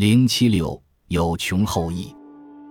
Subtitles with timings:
[0.00, 2.16] 零七六有穷后羿，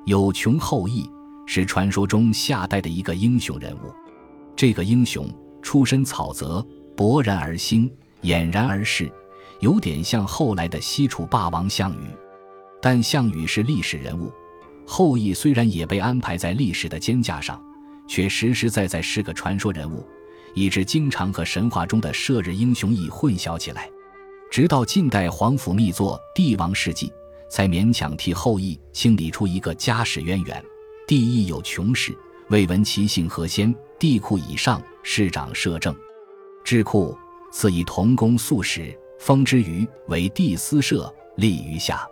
[0.08, 1.08] 有穷后羿
[1.46, 3.94] 是传说中夏代的一个英雄人物。
[4.56, 5.30] 这个英雄
[5.62, 6.66] 出身草泽，
[6.98, 7.88] 勃然而兴，
[8.24, 9.12] 俨然而逝，
[9.60, 12.08] 有点像后来的西楚霸王项羽。
[12.82, 14.32] 但项羽是历史人物，
[14.88, 17.62] 后羿虽然也被安排在历史的肩架上，
[18.08, 20.04] 却实实在在是个传说人物，
[20.56, 23.88] 以致经常和神话中的射日英雄羿混淆起来。
[24.52, 27.08] 直到近代皇甫密作《帝王世纪》。
[27.50, 30.64] 才勉强替后羿清理出一个家史渊源。
[31.08, 32.16] 帝亦有穷氏，
[32.50, 33.74] 未闻其姓何先。
[33.98, 35.94] 帝库以上，市长摄政。
[36.64, 37.18] 智库
[37.52, 42.08] 赐以同工素史，封之于为帝司社，立于下。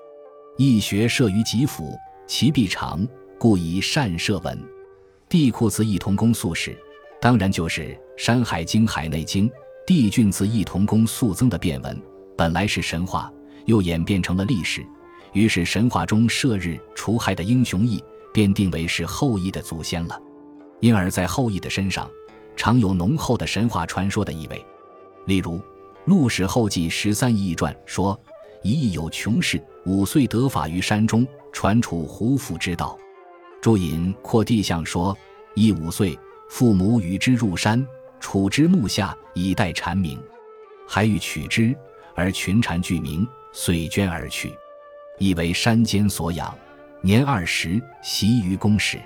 [0.57, 1.95] 易学摄于吉府，
[2.27, 3.07] 其必长，
[3.37, 4.59] 故以善摄文。
[5.29, 6.75] 帝库赐义同工素史，
[7.21, 7.81] 当然就是
[8.17, 9.47] 《山海经》《海内经》。
[9.85, 12.01] 帝俊赐义同工素增的变文，
[12.35, 13.31] 本来是神话，
[13.65, 14.85] 又演变成了历史。
[15.37, 20.19] 于是，神话中射日除害的英雄羿便定为是后羿的祖先了。
[20.79, 22.09] 因而，在后羿的身上，
[22.55, 24.65] 常有浓厚的神话传说的意味。
[25.27, 25.57] 例如，
[26.05, 28.19] 《陆史后记十三义传》说
[28.63, 32.97] ：“羿有穷氏，五岁得法于山中，传处胡服之道。”
[33.61, 35.15] 注引《阔地象》说
[35.53, 36.17] ：“羿五岁，
[36.49, 37.85] 父母与之入山，
[38.19, 40.19] 处之木下，以待蝉鸣。
[40.87, 41.75] 还欲取之，
[42.15, 44.51] 而群蝉俱鸣，遂捐而去。”
[45.17, 46.53] 亦为山间所养，
[47.01, 48.99] 年二十，习于宫室，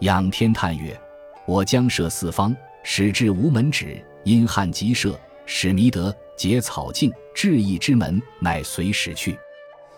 [0.00, 0.98] 仰天叹曰
[1.46, 4.02] ：“我将射四方，始至无门止。
[4.24, 9.38] 因旱极涉，使弥德结草径，至义之门，乃随时去。”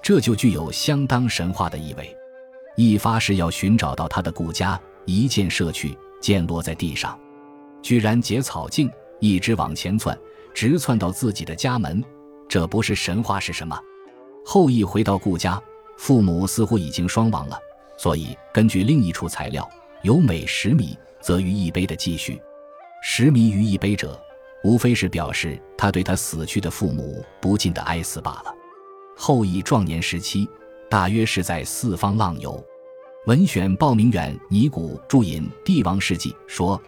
[0.02, 2.14] 这就具有相当神话的意味。
[2.76, 7.18] 一发誓要寻找到他的故家，一箭射去，箭落在地上，
[7.82, 10.16] 居然结草径，一直往前窜，
[10.54, 12.04] 直窜到自己的家门。
[12.48, 13.78] 这不是神话是什么？
[14.50, 15.62] 后羿回到故家，
[15.98, 17.58] 父母似乎已经双亡了，
[17.98, 19.68] 所以根据另一处材料，
[20.00, 22.40] 有每十米则于一杯的记叙。
[23.02, 24.18] 十米于一杯者，
[24.64, 28.54] 无非是表示他对他死去的父母不尽的哀思罢了。
[29.14, 30.48] 后羿壮年时期，
[30.88, 32.58] 大约是在四方浪游。
[33.26, 36.80] 文选报名远尼古注引《帝王世纪》说：“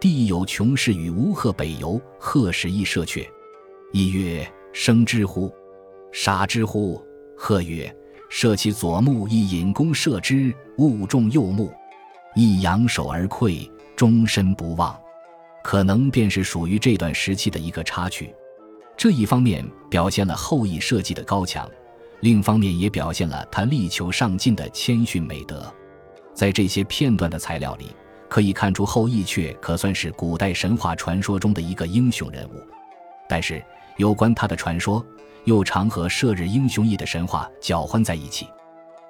[0.00, 3.24] 帝有穷氏与吴贺北游，贺时亦射阙。
[3.92, 5.54] 羿曰：生之乎？”
[6.16, 7.04] 杀之乎？
[7.36, 7.92] 贺曰
[8.30, 11.72] ：“射其左目，亦引弓射之，误中右目，
[12.36, 14.96] 亦仰首而溃，终身不忘。”
[15.64, 18.32] 可能便是属于这段时期的一个插曲。
[18.96, 21.68] 这一方面表现了后羿设计的高强，
[22.20, 25.74] 另一方面也表现了他力求上进的谦逊美德。
[26.32, 27.86] 在这些片段的材料里，
[28.28, 32.64] 可以看出后羿却可算是古代神话传说中的一个英雄人物。
[33.28, 33.60] 但是
[33.96, 35.04] 有关他的传说。
[35.44, 38.48] 又常和射日英雄羿的神话搅混在一起，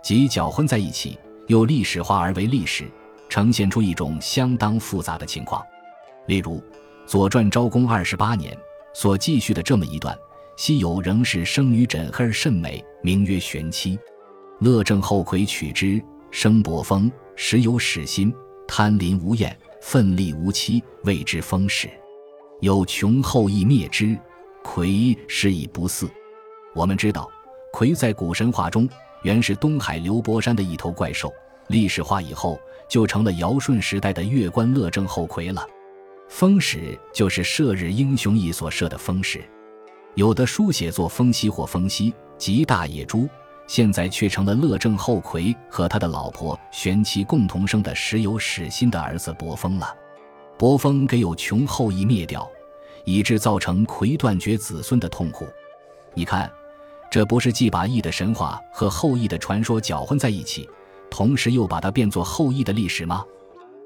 [0.03, 2.91] 即搅混在一起，又历史化而为历史，
[3.29, 5.65] 呈现出一种相当复杂的情况。
[6.27, 6.57] 例如，
[7.07, 8.53] 《左传》昭公二十八年
[8.93, 10.19] 所记叙的这么一段：
[10.57, 13.97] 西游仍是生女枕而甚美，名曰玄妻。
[14.59, 16.03] 乐正后魁取之，
[16.33, 18.35] 生伯封，时有始心，
[18.67, 21.89] 贪淫无厌，奋力无期，谓之风始。
[22.61, 24.19] 有穷后羿灭之，
[24.65, 26.09] 魁是以不嗣。
[26.75, 27.31] 我们知道，
[27.71, 28.89] 魁在古神话中
[29.23, 31.33] 原是东海流波山的一头怪兽，
[31.69, 32.59] 历史化以后
[32.89, 35.65] 就成了尧舜时代的月关乐正后魁了。
[36.29, 39.45] 风使就是射日英雄羿所射的风使，
[40.15, 43.29] 有的书写作风息或风息，即大野猪，
[43.69, 49.95] 现在却成了乐正后魁和他的老婆玄妻共同生的时有始心的儿子伯封了。
[50.59, 52.51] 伯封给有穷后羿灭掉，
[53.05, 55.47] 以致造成魁断绝子孙的痛苦。
[56.15, 56.51] 你看。
[57.11, 60.69] 这不是既把羿的神话和后羿的传说搅混在一起，
[61.09, 63.25] 同时又把它变作后羿的历史吗？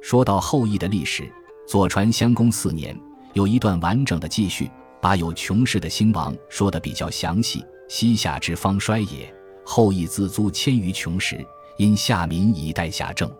[0.01, 1.31] 说到后羿的历史，
[1.67, 2.99] 左传襄公四年
[3.35, 7.63] 有一段完整的记叙，把有穷氏的兴亡说得比较详细。
[7.87, 9.31] 西夏之方衰也，
[9.63, 11.45] 后羿自租千余穷时，
[11.77, 13.31] 因下民以待夏政，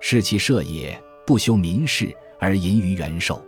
[0.00, 3.40] 是其社也，不修民事而淫于元寿，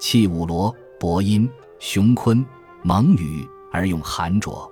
[0.00, 1.50] 弃五罗、伯音、
[1.80, 2.46] 熊坤、
[2.84, 4.70] 蒙羽而用韩卓。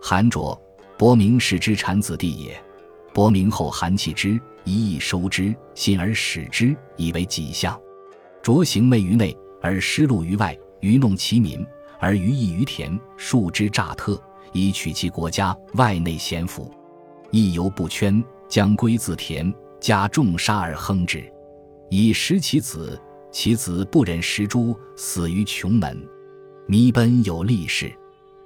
[0.00, 0.56] 韩卓，
[0.96, 2.56] 伯明氏之产子弟也。
[3.12, 7.76] 伯明后韩弃之，一意收之，信而使之，以为己相。
[8.40, 11.66] 卓行媚于内，而失禄于外，愚弄其民，
[11.98, 14.16] 而于义于田，数之诈特，
[14.52, 16.72] 以取其国家外内贤福。
[17.32, 21.28] 亦犹不圈，将归自田，加重杀而亨之，
[21.90, 22.96] 以食其子。
[23.34, 26.08] 其子不忍食诸，死于穷门。
[26.68, 27.92] 弥奔有力士。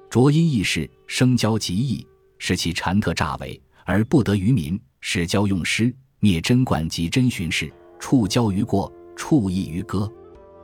[0.08, 2.04] 卓因义士，生交极易，
[2.38, 7.70] 使其禅特诈伪，而不得于民，使交用师，灭贞观及真巡氏，
[8.00, 10.10] 触交于过，触义于歌。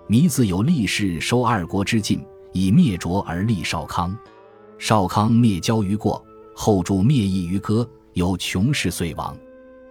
[0.06, 2.24] 弥自有立誓收二国之禁，
[2.54, 4.16] 以灭卓而立少康。
[4.78, 6.24] 少康灭交于过，
[6.56, 9.36] 后助灭义于歌，有穷氏遂亡。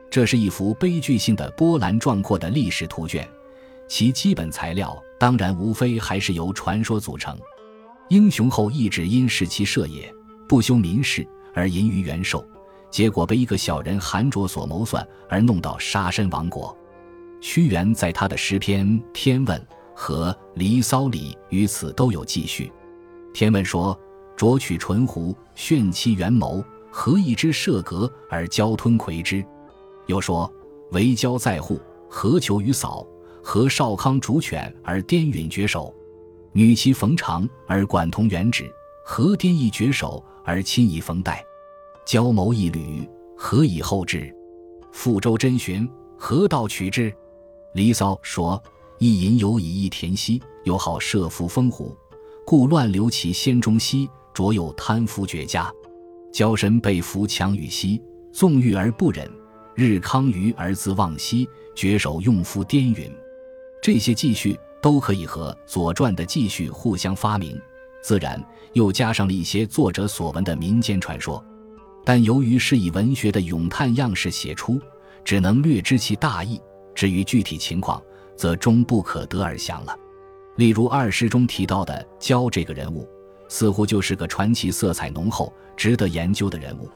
[0.10, 3.28] 这是一幅悲剧性的波澜壮阔的历史图卷，
[3.94, 7.38] 其基本材料当然无非还是由传说组成。
[8.10, 10.12] 英雄后裔只因是其社也，
[10.50, 11.24] 不修民事
[11.54, 12.44] 而淫于元寿，
[12.90, 16.76] 结果被一个小人韩卓所谋算，而弄到杀身亡国。
[17.40, 19.60] 屈原在他的诗篇《天问》
[19.94, 22.74] 和《离骚》里于此都有记叙。
[23.32, 23.96] 天问说
[24.36, 29.46] ：“卓取淳胡，炫其元谋，何以之射革而交吞魁之？”
[30.08, 30.52] 又说
[30.94, 31.80] ：“为交在户，
[32.10, 33.06] 何求于嫂？
[33.46, 35.94] 何少康逐犬而颠允绝首？
[36.54, 38.72] 女其逢长而管同原旨，
[39.04, 41.44] 何颠亦绝首而亲以逢代？
[42.06, 44.34] 交谋一缕，何以后之？
[44.94, 45.88] 复周真寻，
[46.18, 47.12] 何道取之？”
[47.74, 48.62] 《离骚》说
[48.98, 51.96] ：“一淫有以益田兮，又好射伏风虎，
[52.46, 54.10] 故乱流其先中兮。
[54.34, 55.72] 卓有贪夫绝佳，
[56.32, 58.02] 交身被俘强与兮，
[58.32, 59.30] 纵欲而不忍。”
[59.76, 63.12] 日康于而自忘兮，绝手用夫颠允。
[63.84, 67.62] 这些记叙都可以和《左传》的记叙互相发明，
[68.02, 68.42] 自然
[68.72, 71.44] 又加上了一些作者所闻的民间传说。
[72.06, 74.80] 但由于是以文学的咏叹样式写出，
[75.26, 76.62] 只能略知其大意。
[76.96, 78.02] 至于具体情况，
[78.38, 79.94] 则终不可得而详了。
[80.56, 83.06] 例如二诗中提到的焦这个人物，
[83.50, 86.90] 似乎就是个传奇色彩浓厚、值得研究的人物。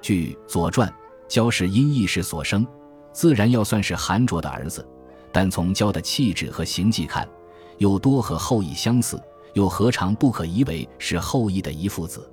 [0.00, 0.88] 据《左传》。
[1.28, 2.66] 焦是因义氏所生，
[3.10, 4.86] 自然要算是韩卓的儿子。
[5.32, 7.26] 但从焦的气质和形迹看，
[7.78, 9.20] 又多和后羿相似，
[9.54, 12.30] 又何尝不可疑为是后羿的遗父子？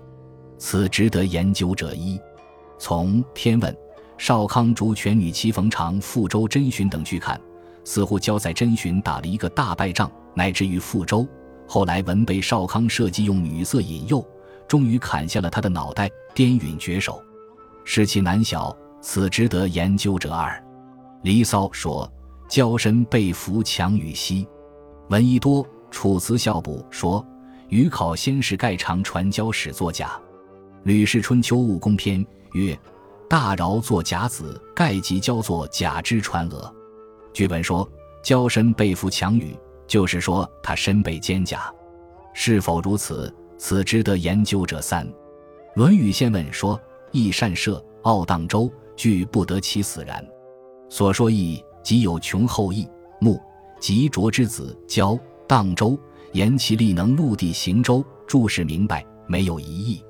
[0.57, 2.19] 此值得研究者一。
[2.77, 3.73] 从《天问》
[4.17, 7.39] 少康逐犬女齐逢长赴州真寻等去看，
[7.85, 11.25] 似乎焦在真寻打了一个大败仗，乃至于赴州。
[11.65, 14.25] 后来文被少康设计用女色引诱，
[14.67, 17.21] 终于砍下了他的脑袋，颠允绝首，
[17.85, 18.75] 使其难小。
[19.01, 20.51] 此值得研究者二，
[21.21, 22.11] 《离骚》说
[22.49, 24.45] ：“交身被俘强与兮。”
[25.09, 27.25] 闻一多，《楚辞校补》说
[27.69, 30.19] ：“余考先是盖常传交始作假。”
[30.83, 32.19] 《吕氏春秋务功篇》
[32.53, 32.77] 曰
[33.29, 36.73] ：“大饶作甲子，盖即交作甲之传额。”
[37.31, 37.87] 据本说，
[38.23, 39.55] 交身被俘强与，
[39.87, 41.73] 就是说他身被坚甲。
[42.33, 43.33] 是否如此？
[43.57, 45.05] 此值得研究者三，
[45.75, 46.79] 《论语先问》说
[47.11, 50.25] ：“益善射，傲荡周。”俱不得其死然。
[50.89, 52.87] 所说义，即有穷后裔，
[53.19, 53.39] 穆
[53.79, 55.17] 及卓之子交
[55.47, 55.97] 荡周，
[56.33, 58.03] 言其力能陆地行舟。
[58.27, 59.97] 注释明白，没有疑义。《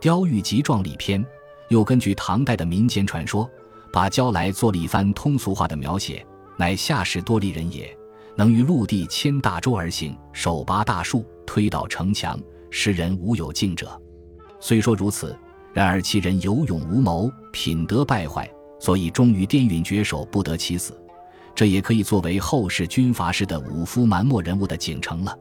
[0.00, 1.24] 雕玉集状》里篇
[1.68, 3.50] 又根据唐代的民间传说，
[3.92, 6.24] 把焦来做了一番通俗化的描写，
[6.56, 7.96] 乃夏氏多力人也，
[8.36, 12.38] 能于陆地牵大舟而行，手拔大树，推倒城墙，
[12.70, 14.00] 世人无有敬者。
[14.60, 15.36] 虽说如此。
[15.72, 20.98] 然而其人有勇无谋，品德败坏，所以终于滇允绝首，不得其死。
[21.56, 25.36] 这也可以作为后世军阀式的武夫蛮末人物的景程了。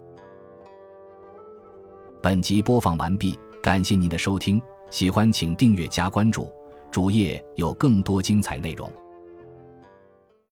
[2.21, 4.59] 本集播放完毕，感谢您的收听，
[4.89, 6.49] 喜欢请订阅加关注，
[6.89, 8.89] 主页有更多精彩内容。